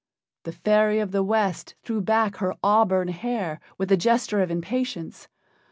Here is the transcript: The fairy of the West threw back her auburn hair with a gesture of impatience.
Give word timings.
The 0.45 0.51
fairy 0.51 0.97
of 0.99 1.11
the 1.11 1.21
West 1.21 1.75
threw 1.83 2.01
back 2.01 2.37
her 2.37 2.55
auburn 2.63 3.09
hair 3.09 3.59
with 3.77 3.91
a 3.91 3.97
gesture 3.97 4.41
of 4.41 4.49
impatience. 4.49 5.27